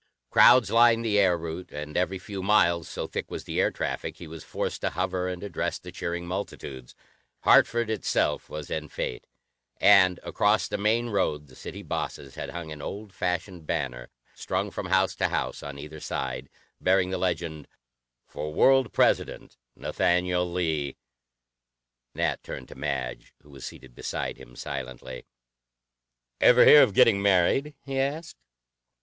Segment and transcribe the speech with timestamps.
[0.31, 4.17] Crowds lined the air route, and every few miles, so thick was the air traffic,
[4.17, 6.95] he was forced to hover and address the cheering multitudes.
[7.41, 9.27] Hartford itself was en fete,
[9.79, 14.71] and across the main road the City Bosses had hung an old fashioned banner, strung
[14.71, 16.49] from house to house on either side,
[16.79, 17.67] bearing the legend:
[18.25, 20.97] For World President: NATHANIEL LEE!
[22.15, 25.27] Nat turned to Madge, who was seated beside him silently.
[26.39, 28.37] "Ever hear of 'getting married?'" he asked.